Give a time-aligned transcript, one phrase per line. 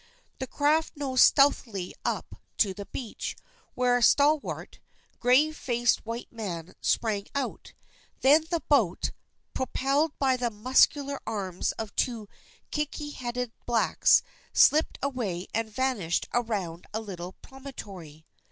[0.39, 3.35] The craft nosed stealthily up to the beach,
[3.75, 4.79] where a stalwart,
[5.19, 7.73] grave faced white man sprang out;
[8.21, 9.11] then the boat,
[9.53, 12.27] propelled by the muscular arms of two
[12.71, 18.25] kinky headed blacks, slipped away and vanished around a little promontory.